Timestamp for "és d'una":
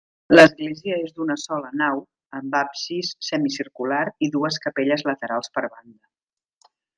1.07-1.35